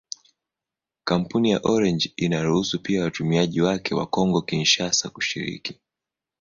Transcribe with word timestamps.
Kampuni 1.03 1.51
ya 1.51 1.59
Orange 1.63 2.13
inaruhusu 2.15 2.79
pia 2.81 3.03
watumiaji 3.03 3.61
wake 3.61 3.95
wa 3.95 4.07
Kongo-Kinshasa 4.07 5.09
kushiriki. 5.09 5.79